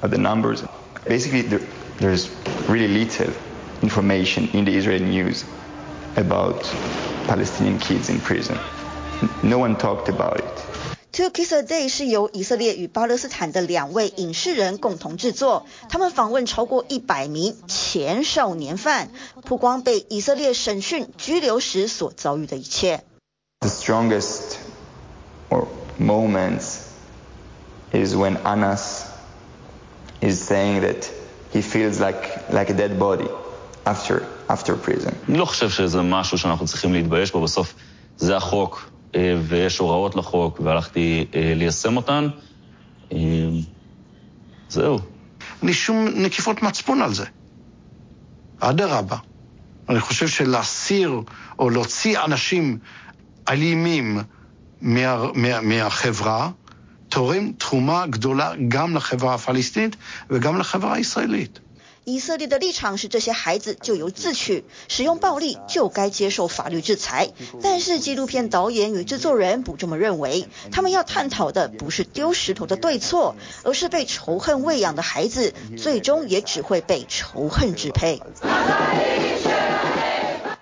[0.02, 0.64] are the numbers.
[1.06, 1.60] Basically, there,
[1.98, 2.28] there's
[2.68, 3.32] really little
[3.82, 5.44] information in the Israeli news
[6.16, 6.62] about
[7.26, 8.58] Palestinian kids in prison.
[9.42, 10.65] No one talked about it.
[11.15, 19.09] Two Kids a Day 是由以色列与巴勒斯坦的两位影视人共同制作，他们访问超过一百名前少年犯，
[19.43, 23.03] 曝光被以色列审讯拘留时所遭遇的一切。
[23.59, 24.55] The strongest
[25.49, 25.67] or
[25.99, 26.77] moments
[27.91, 29.03] is when Anas
[30.21, 31.09] is saying that
[31.53, 33.29] he feels like like a dead body
[33.83, 35.13] after after prison.
[35.29, 37.73] אני לא חושב שזה משהו שאנחנו צריכים להתבייש בו, בסוף
[38.17, 38.91] זה החוק.
[39.42, 42.28] ויש הוראות לחוק, והלכתי ליישם אותן.
[44.68, 44.98] זהו.
[45.60, 47.24] אין לי שום נקיפות מצפון על זה.
[48.60, 49.16] אדרבה.
[49.88, 51.20] אני חושב שלהסיר
[51.58, 52.78] או להוציא אנשים
[53.48, 54.18] אלימים
[54.80, 56.50] מה, מה, מהחברה,
[57.08, 59.96] תורם תרומה גדולה גם לחברה הפלסטינית
[60.30, 61.58] וגם לחברה הישראלית.
[62.08, 67.32] 以色列的立场是，这些孩子咎由自取，使用暴力就该接受法律制裁。
[67.64, 78.22] 但是纪录片导演与制作人不这么认为，他们要探讨的不是丢石头的对错，而是被仇恨喂养的孩子，最终也只会被仇恨支配。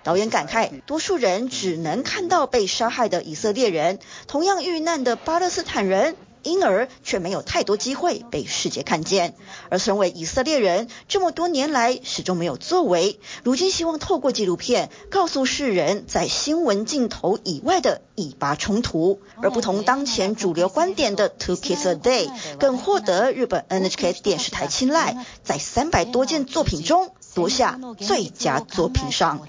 [0.01, 6.15] 导演感慨，多数人只能看到被杀害的以色列人，同样遇难的巴勒斯坦人。
[6.45, 9.35] 因而却没有太多机会被世界看见。
[9.69, 19.19] 而身为以色列人，这么多年来始终没有作为，如今希望透过纪录片告诉世人，在新闻镜头以外的以巴冲突。
[19.41, 29.41] 而不同当前主流观点的 Two Kids a Day 更获得日本 NHK 电视台青睐，在三百多件作品中夺下最佳作品赏。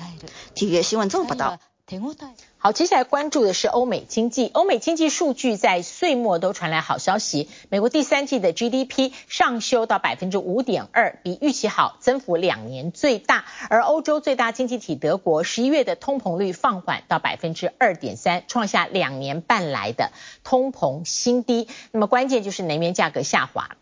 [0.54, 1.58] 体育新闻综合报道。
[2.66, 4.50] 好，接下来关注的是欧美经济。
[4.52, 13.44] 欧美经济数据在岁末都传来好消息，美国第三季的 GDP 上修到百分之五点二，比预期好，增幅两年最大。
[13.70, 20.10] 而欧洲最大经济体德国十一月的通膨率放缓到百分之二点三，创下两年半来的
[20.42, 21.68] 通膨新低。
[21.92, 23.76] 那么关键就是能源价格下滑。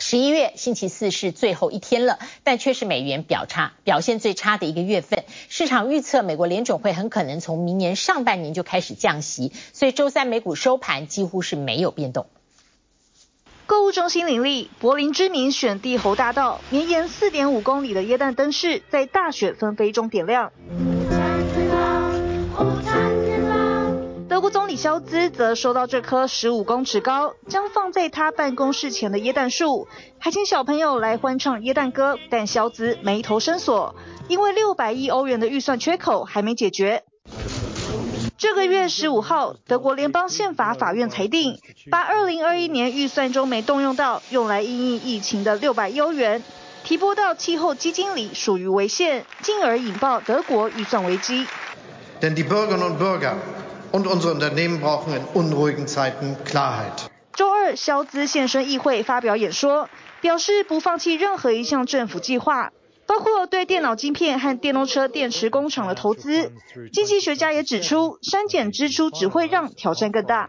[0.00, 5.24] 十一月星期四是最后一天了，但却是美元表差表现最差的一个月份。
[5.48, 12.26] 市场预测美国联准会很可能从明年上半年就开始降息，所以周三美股收盘几乎是没有变动。
[13.66, 20.52] 购物中心林立，柏林知名选帝侯大道，绵延四点五公里的耶诞灯饰在大雪纷飞中点亮。
[24.38, 29.88] 德国总理肖兹则收到这棵十五公尺高、将放在他办公室前的椰蛋树，
[30.20, 32.16] 还请小朋友来欢唱椰蛋歌。
[32.30, 33.96] 但肖兹眉头深锁，
[34.28, 37.02] 因为六百亿欧元的预算缺口还没解决。
[38.36, 41.58] 这个月十五号，德国联邦宪法法院裁定，
[41.90, 46.44] 把二零二一年预算中没动用到用来应应疫情的六百亿欧元，
[46.84, 51.44] 提拨到气候基金里属于违宪，进而引爆德国预算危机。
[53.92, 57.08] Unsere Unternehmen brauchen in unruhigen Zeiten Klarheit。
[57.34, 59.88] 周二，萧兹现身议会发表演说，
[60.20, 62.72] 表示不放弃任何一项政府计划，
[63.06, 66.50] 包括对电脑晶片和电动车电池工厂的投资。
[66.92, 70.48] 经济学家也指出，删减支出只会让挑战更大。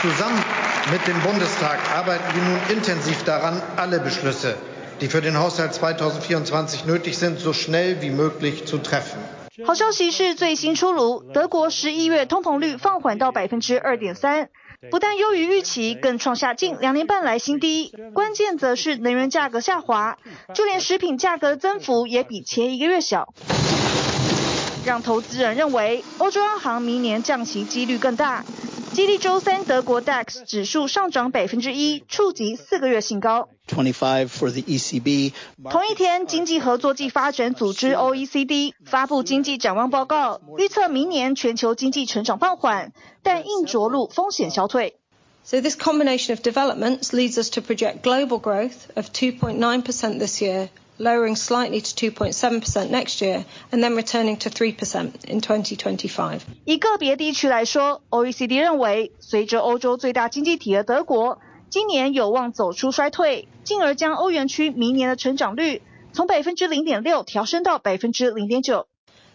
[0.00, 0.42] Zusammen
[0.90, 4.56] mit dem Bundestag arbeiten wir nun intensiv daran, alle Beschlüsse,
[5.00, 9.18] die für den Haushalt 2024 nötig sind, so schnell wie möglich zu treffen。
[9.66, 14.48] 好消息是最新出炉，德国十一月通膨率放缓到百分之二点三，
[14.90, 17.92] 不但优于预期，更创下近两年半来新低。
[18.14, 20.18] 关键则是能源价格下滑，
[20.54, 23.34] 就连食品价格增幅也比前一个月小，
[24.84, 28.44] 让投资人认为欧洲央行明年降息几率更大。
[28.92, 33.48] 激励周三，德国 DAX 指数上涨百分之一，触及四个月新高。
[33.68, 35.32] 25 for the ECB。
[35.70, 44.96] 同一天，经济合作暨发展组织 OECD 发布经济展望报告，预测明年全球经济成长放缓，但硬着陆风险消退。
[45.44, 50.68] So this combination of developments leads us to project global growth of 2.9% this year.
[50.99, 56.41] lowering slightly to 2.7% next year, and then returning to 3% in 2025.
[56.65, 65.81] 以个别地区来说，OECD 认为，随着欧洲最大经济体的德国今年有望走出衰退，进而将欧元区明年的成长率
[66.13, 68.87] 从百分之零点六调升到百分之零点九。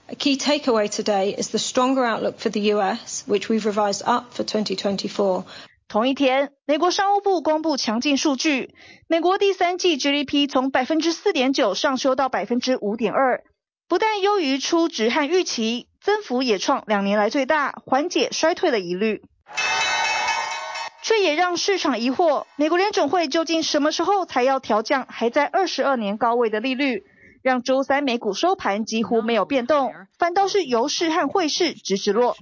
[0.07, 4.33] A key takeaway today is the stronger outlook for the US, which we've revised up
[4.33, 5.45] for 2024.
[5.88, 8.74] 同一天，美国商务部公布强劲数据，
[9.08, 13.44] 美国第三季 GDP 从百分之四点九上修到百分之五点二，
[13.88, 19.22] 不但优于初值和预期，增幅也创两年来最大，缓解衰退的疑虑，
[21.04, 27.04] 却也让市场疑惑：美国联准会究竟什么时候才要调降还在二十二年高位的利率？
[27.44, 32.36] 让周三美股收盘几乎没有变动，反倒是油市和汇市直直落。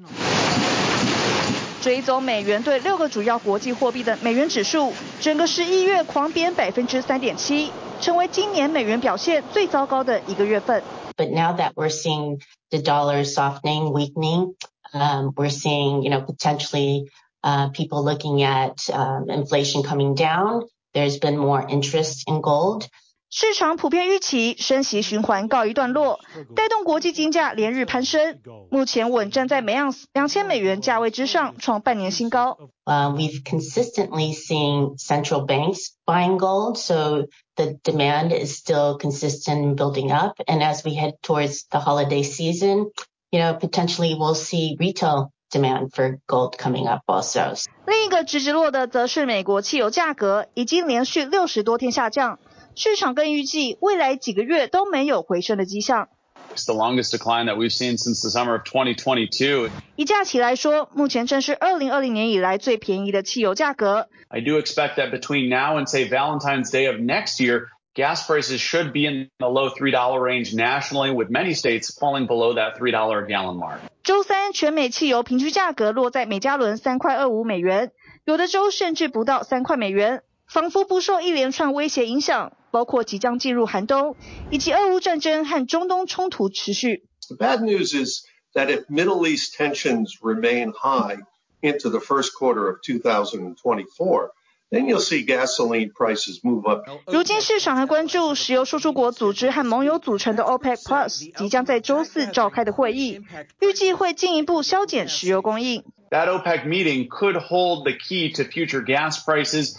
[1.83, 7.71] 追踪美元对六个主要国际货币的美元指数，整个十一月狂贬百分之三点七，
[8.01, 10.83] 成为今年美元表现最糟糕的一个月份。
[11.17, 12.41] But now that we're seeing
[12.71, 14.55] the dollar softening, weakening,
[14.93, 17.07] um, we're seeing, you know, potentially,
[17.43, 20.67] uh, people looking at, um, inflation coming down.
[20.93, 22.89] There's been more interest in gold.
[23.36, 26.20] 市场普遍预期升息循环告一段落，
[26.56, 28.38] 带动国际金价连日攀升，
[28.70, 32.60] 目前稳站在每盎司两千美元价位之上，创半年新高。
[32.86, 37.26] Uh, we've consistently seen central banks buying gold, so
[37.56, 40.36] the demand is still consistent building up.
[40.46, 42.92] And as we head towards the holiday season,
[43.32, 47.56] you know, potentially we'll see retail demand for gold coming up also.
[47.88, 52.38] 另一个直直落的则是美国汽油价格，已经连续六十多天下降。
[52.76, 56.10] 市场更预计未来几个月都没有回升的迹象。
[56.56, 59.70] It's the longest decline that we've seen since the summer of 2022.
[59.96, 64.08] 以假期来说，目前正是2020年以来最便宜的汽油价格。
[64.28, 68.92] I do expect that between now and say Valentine's Day of next year, gas prices should
[68.92, 73.26] be in the low $3 range nationally, with many states falling below that three dollar
[73.26, 73.80] gallon mark.
[74.04, 77.92] 周三全美汽油平均价格落在每加仑三块二五美元。
[78.26, 80.22] 有的州甚至不到三块美元，
[80.54, 84.16] 仿佛不受一连串威胁影响，包括即将进入寒冬，
[84.52, 87.06] 以及俄乌战争和中东冲突持续。
[87.28, 88.24] The bad news is
[88.54, 91.18] that if Middle East tensions remain high
[91.64, 94.30] into the first quarter of 2024,
[94.70, 96.84] then you'll see gasoline prices move up.
[97.08, 103.22] 如今市场还关注石油输出国组织和盟友组成的 OPEC Plus 即将在周四召开的会议，
[103.60, 105.84] 预计会进一步削减石油供应。
[106.12, 109.74] That OPEC meeting could hold the key to future gas prices.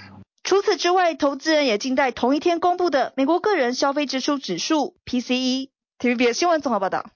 [0.45, 5.71] 除此之外，投资人也静待同一天公布的美国个人消费支出指数 PCE。
[5.99, 7.07] TVBS 新闻综合报道。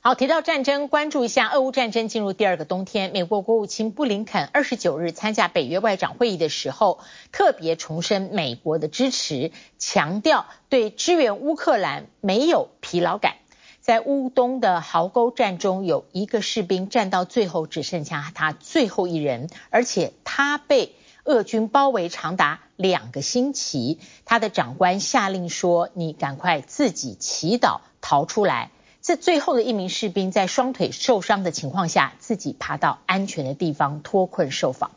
[0.00, 3.10] 好，提到战争，关注一下俄乌战争进入第二个冬天。
[3.12, 7.00] 美国国务卿布林肯二十九日参加北约外长会议的时候，
[7.32, 13.34] 特别重申美国的支持，强调对支援乌克兰没有疲劳感。
[13.80, 20.94] 在乌东的壕沟战中，有一个士兵战到最后只剩下他最后一人，而且他被
[21.24, 23.98] 俄军包围长达两个星期。
[24.24, 28.70] 他的长官下令说：“你赶快自己祈祷逃出来。”
[29.00, 34.92] 这最后的一名士兵在双腿受伤的情况下，自己爬到安全的地方脱困受访。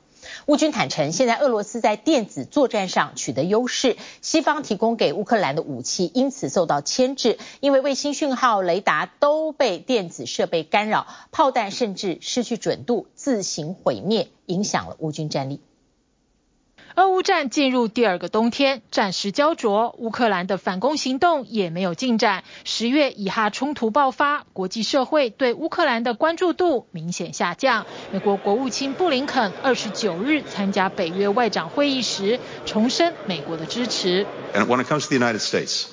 [0.45, 15.61] 乌军坦承，现在俄罗斯在电子作战上取得优势，西方提供给乌克兰的武器因此受到牵制，因为卫星讯号、雷达都被电子设备干扰，炮弹甚至失去准度，自行毁灭，影响了乌军战力。
[16.97, 22.43] 俄乌战进入第二个冬天，战事胶着，乌克兰的反攻行动也没有进展。
[22.63, 27.85] 十月以哈冲突爆发，国际社会对乌克兰的关注度明显下降。
[28.11, 34.25] 美国国务卿布林肯二十九日参加北约外长会议时，重申美国的支持。
[34.55, 35.85] And when it comes to the United States,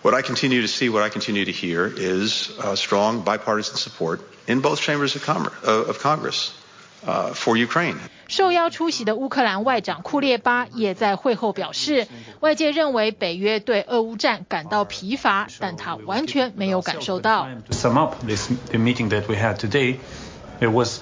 [0.00, 4.62] what I continue to see, what I continue to hear is strong bipartisan support in
[4.62, 6.52] both chambers of Congress
[7.05, 7.95] for Ukraine.
[8.27, 12.07] 受邀出席的乌克兰外长库列巴也在会后表示，
[12.39, 17.47] 外界认为北约对俄乌战感到疲乏，但他完全没有感受到。
[17.67, 19.97] To sum up this the meeting that we had today,
[20.59, 21.01] there was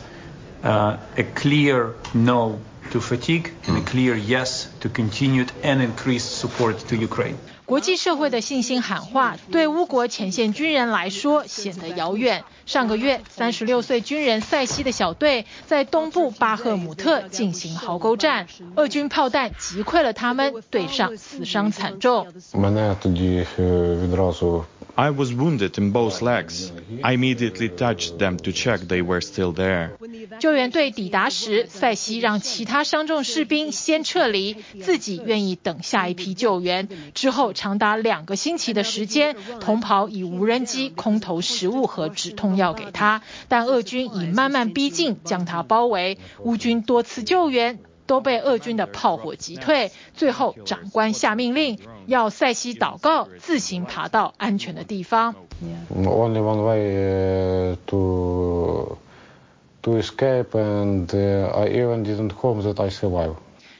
[0.63, 2.59] a clear no
[2.91, 7.37] to fatigue and a clear yes to continued and increased support to Ukraine.
[7.68, 12.42] 国际社会的信心喊话，对乌国前线军人来说显得遥远。
[12.64, 22.26] 上个月，三十六岁军人塞西的小队在东部巴赫姆特进行壕沟战，俄军炮弹击溃了他们，队上死伤惨重。
[24.94, 26.70] I was wounded in both legs.
[27.02, 29.90] I immediately touched them to check they were still there.
[30.40, 36.88] 救援队抵达时，塞西让其他伤重士兵先撤离，自己愿意等下一批救援。
[37.14, 46.18] 之后长达两个星期的时间，同袍以无人机空投食物和止痛药给他，但俄军已慢慢逼近，将他包围。
[46.42, 47.78] 乌军多次救援。
[48.08, 55.34] 都被俄军的炮火击退，最后长官下命令，要塞西祷告，自行爬到安全的地方。
[59.87, 63.35] to escape, and I even didn't hope that I survive.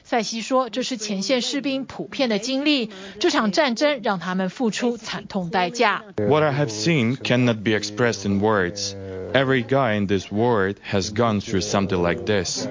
[0.06, 8.94] 塞西说：“这是前线士兵普遍的经历，这场战争让他们付出惨痛代价。” What I have seen cannot be expressed in words.
[9.32, 12.68] Every guy in this world has gone through something like this.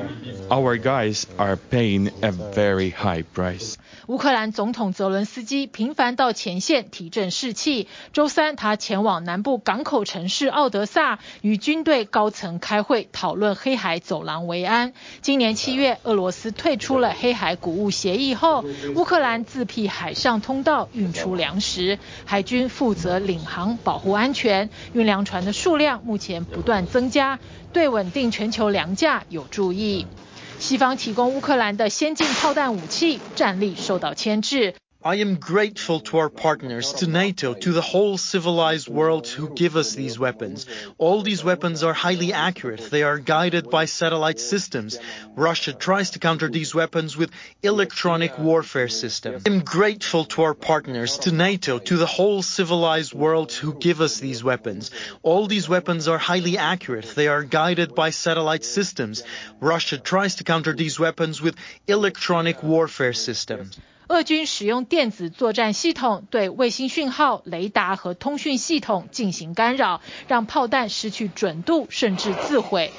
[0.50, 3.78] Our guys are paying a very high price.
[4.09, 7.89] 乌克兰总统泽伦斯基频繁到前线提振士气。
[8.15, 14.95] 周三，他前往南部港口城市奥德萨，与军队高层开会讨论黑海走廊维安。
[15.21, 24.71] 今年七月，俄罗斯退出了黑海谷物协议后，乌克兰自辟海上通道运出粮食，海军负责领航保护安全。
[24.95, 27.39] 运粮船的数量目前不断增加，
[27.75, 30.07] 对稳定全球粮价有助益。
[30.59, 34.75] 西方提供乌克兰的先进炮弹武器，战力受到牵制。
[35.05, 39.95] I am grateful to our partners, to NATO, to the whole civilized world who give us
[39.95, 40.67] these weapons.
[40.99, 42.91] All these weapons are highly accurate.
[42.91, 44.99] They are guided by satellite systems.
[45.37, 47.31] Russia tries to counter these weapons with
[47.63, 49.45] electronic warfare systems.
[49.47, 54.01] I am grateful to our partners, to NATO, to the whole civilized world who give
[54.01, 54.91] us these weapons.
[55.23, 57.05] All these weapons are highly accurate.
[57.15, 59.23] They are guided by satellite systems.
[59.61, 61.55] Russia tries to counter these weapons with
[61.87, 63.79] electronic warfare systems.
[64.10, 72.92] 俄军使用电子作战系统对卫星讯号、雷达和通讯系统进行干扰，让炮弹失去准度，甚至自毁。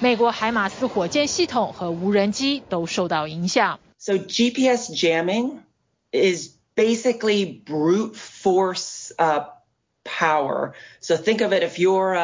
[0.00, 3.80] 美国海马斯火箭系统和无人机都受到影响。
[3.98, 5.58] So GPS jamming
[6.12, 9.12] is basically brute force
[10.04, 10.72] power.
[11.00, 12.14] So think of it if you're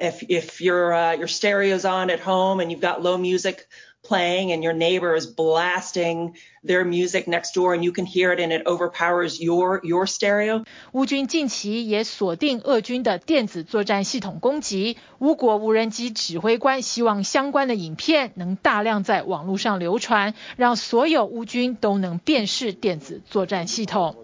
[0.00, 3.66] if if your your stereo's on at home and you've got low music.
[4.06, 8.40] playing and your neighbor is blasting their music next door and you can hear it
[8.40, 10.64] and it overpowers your your stereo.
[10.92, 24.16] 乌军近期也锁定俄军的电子作战系统攻击，乌国无人机指挥官希望相关的影片能大量在网络上流传，让所有乌军都能辨识电子作战系统。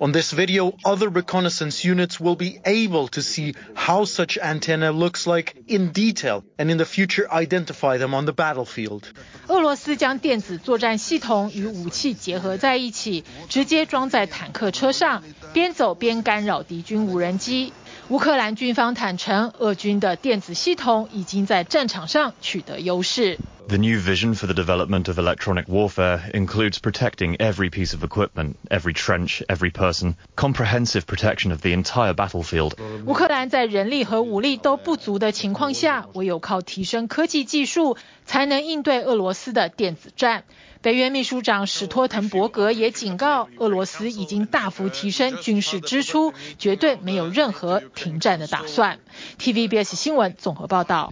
[0.00, 5.26] On this video, other reconnaissance units will be able to see how such antenna looks
[5.26, 9.01] like in detail and in the future identify them on the Battlefield.
[9.47, 15.23] 俄罗斯将电子作战系统与武器结合在一起，直接装在坦克车上，
[15.53, 17.73] 边走边干扰敌军无人机。
[18.09, 23.37] 乌克兰军方坦承，俄军的电子系统已经在战场上取得优势。
[23.69, 28.93] The new vision for the development of electronic warfare includes protecting every piece of equipment, every
[28.93, 32.75] trench, every person, comprehensive protection of the entire battlefield.
[33.05, 40.45] 乌克兰在人力和武力都不足的情况下，唯有靠提升科技技术，才能应对俄罗斯的电子战。
[40.81, 48.99] 北约秘书长史托滕伯格也警告，俄罗斯已经大幅提升军事支出，绝对没有任何停战的打算。
[49.37, 51.11] TVBS 新闻综合报道。